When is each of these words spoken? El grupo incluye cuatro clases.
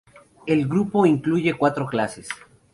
El 0.47 0.67
grupo 0.67 1.05
incluye 1.05 1.53
cuatro 1.53 1.85
clases. 1.85 2.27